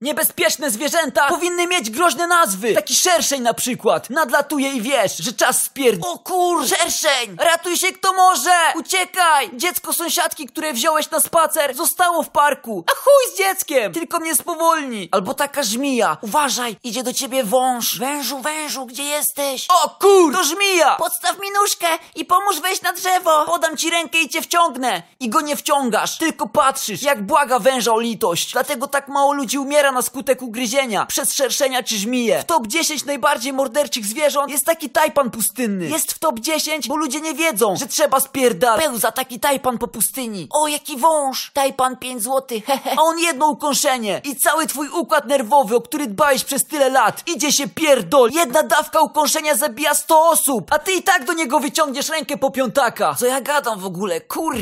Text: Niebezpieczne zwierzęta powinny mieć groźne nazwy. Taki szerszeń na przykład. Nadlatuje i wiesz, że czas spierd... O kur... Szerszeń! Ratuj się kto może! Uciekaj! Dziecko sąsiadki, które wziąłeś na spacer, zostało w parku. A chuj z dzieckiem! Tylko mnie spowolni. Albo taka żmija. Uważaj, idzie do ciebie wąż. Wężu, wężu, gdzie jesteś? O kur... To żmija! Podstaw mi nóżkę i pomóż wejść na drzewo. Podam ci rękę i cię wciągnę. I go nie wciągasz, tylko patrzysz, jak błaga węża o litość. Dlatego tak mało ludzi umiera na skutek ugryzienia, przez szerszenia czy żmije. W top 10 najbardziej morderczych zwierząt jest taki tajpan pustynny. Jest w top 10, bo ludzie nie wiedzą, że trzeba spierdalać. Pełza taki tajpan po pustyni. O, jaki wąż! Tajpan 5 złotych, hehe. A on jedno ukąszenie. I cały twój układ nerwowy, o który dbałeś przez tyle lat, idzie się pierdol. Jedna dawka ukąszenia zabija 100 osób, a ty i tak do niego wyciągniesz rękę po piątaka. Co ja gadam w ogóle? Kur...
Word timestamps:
Niebezpieczne 0.00 0.70
zwierzęta 0.70 1.28
powinny 1.28 1.66
mieć 1.66 1.90
groźne 1.90 2.26
nazwy. 2.26 2.74
Taki 2.74 2.94
szerszeń 2.96 3.42
na 3.42 3.54
przykład. 3.54 4.10
Nadlatuje 4.10 4.72
i 4.72 4.80
wiesz, 4.82 5.16
że 5.16 5.32
czas 5.32 5.62
spierd... 5.62 5.98
O 6.02 6.18
kur... 6.18 6.66
Szerszeń! 6.68 7.36
Ratuj 7.38 7.76
się 7.76 7.92
kto 7.92 8.12
może! 8.12 8.50
Uciekaj! 8.76 9.50
Dziecko 9.54 9.92
sąsiadki, 9.92 10.46
które 10.46 10.72
wziąłeś 10.72 11.10
na 11.10 11.20
spacer, 11.20 11.74
zostało 11.74 12.22
w 12.22 12.30
parku. 12.30 12.84
A 12.92 12.94
chuj 12.94 13.34
z 13.34 13.38
dzieckiem! 13.38 13.92
Tylko 13.92 14.20
mnie 14.20 14.34
spowolni. 14.34 15.08
Albo 15.12 15.34
taka 15.34 15.62
żmija. 15.62 16.16
Uważaj, 16.20 16.76
idzie 16.84 17.02
do 17.02 17.12
ciebie 17.12 17.44
wąż. 17.44 17.98
Wężu, 17.98 18.38
wężu, 18.38 18.86
gdzie 18.86 19.04
jesteś? 19.04 19.66
O 19.84 19.90
kur... 20.00 20.32
To 20.32 20.44
żmija! 20.44 20.96
Podstaw 20.96 21.38
mi 21.40 21.48
nóżkę 21.60 21.86
i 22.14 22.24
pomóż 22.24 22.60
wejść 22.60 22.82
na 22.82 22.92
drzewo. 22.92 23.44
Podam 23.46 23.76
ci 23.76 23.90
rękę 23.90 24.18
i 24.18 24.28
cię 24.28 24.42
wciągnę. 24.42 25.02
I 25.20 25.28
go 25.28 25.40
nie 25.40 25.56
wciągasz, 25.56 26.18
tylko 26.18 26.48
patrzysz, 26.48 27.02
jak 27.02 27.22
błaga 27.22 27.58
węża 27.58 27.92
o 27.92 28.00
litość. 28.00 28.52
Dlatego 28.52 28.86
tak 28.86 29.08
mało 29.08 29.32
ludzi 29.32 29.58
umiera 29.58 29.87
na 29.92 30.02
skutek 30.02 30.42
ugryzienia, 30.42 31.06
przez 31.06 31.34
szerszenia 31.34 31.82
czy 31.82 31.98
żmije. 31.98 32.40
W 32.40 32.44
top 32.44 32.66
10 32.66 33.04
najbardziej 33.04 33.52
morderczych 33.52 34.06
zwierząt 34.06 34.50
jest 34.50 34.66
taki 34.66 34.90
tajpan 34.90 35.30
pustynny. 35.30 35.88
Jest 35.88 36.12
w 36.12 36.18
top 36.18 36.40
10, 36.40 36.88
bo 36.88 36.96
ludzie 36.96 37.20
nie 37.20 37.34
wiedzą, 37.34 37.76
że 37.76 37.86
trzeba 37.86 38.20
spierdalać. 38.20 38.84
Pełza 38.84 39.12
taki 39.12 39.40
tajpan 39.40 39.78
po 39.78 39.88
pustyni. 39.88 40.48
O, 40.50 40.68
jaki 40.68 40.96
wąż! 40.96 41.50
Tajpan 41.54 41.96
5 41.96 42.22
złotych, 42.22 42.64
hehe. 42.68 42.90
A 42.98 43.02
on 43.02 43.18
jedno 43.18 43.48
ukąszenie. 43.48 44.20
I 44.24 44.36
cały 44.36 44.66
twój 44.66 44.88
układ 44.88 45.26
nerwowy, 45.26 45.76
o 45.76 45.80
który 45.80 46.06
dbałeś 46.06 46.44
przez 46.44 46.64
tyle 46.64 46.90
lat, 46.90 47.22
idzie 47.26 47.52
się 47.52 47.68
pierdol. 47.68 48.30
Jedna 48.30 48.62
dawka 48.62 49.00
ukąszenia 49.00 49.54
zabija 49.54 49.94
100 49.94 50.28
osób, 50.28 50.72
a 50.72 50.78
ty 50.78 50.92
i 50.92 51.02
tak 51.02 51.24
do 51.24 51.32
niego 51.32 51.60
wyciągniesz 51.60 52.08
rękę 52.08 52.36
po 52.36 52.50
piątaka. 52.50 53.14
Co 53.18 53.26
ja 53.26 53.40
gadam 53.40 53.80
w 53.80 53.86
ogóle? 53.86 54.20
Kur... 54.20 54.56